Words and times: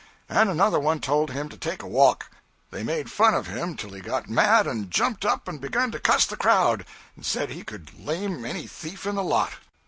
And 0.29 0.49
another 0.49 0.79
one 0.79 0.99
told 0.99 1.29
him 1.29 1.47
to 1.49 1.57
take 1.57 1.83
a 1.83 1.87
walk. 1.87 2.31
They 2.71 2.81
made 2.81 3.11
fun 3.11 3.35
of 3.35 3.45
him 3.45 3.75
till 3.77 3.91
he 3.91 4.01
got 4.01 4.27
mad 4.27 4.65
and 4.65 4.89
jumped 4.89 5.25
up 5.25 5.47
and 5.47 5.61
begun 5.61 5.91
to 5.91 5.99
cuss 5.99 6.25
the 6.25 6.37
crowd, 6.37 6.85
and 7.15 7.23
said 7.23 7.51
he 7.51 7.63
could 7.63 8.03
lame 8.03 8.43
any 8.43 8.65
thief 8.65 9.05
in 9.05 9.13
the 9.13 9.23
lot. 9.23 9.51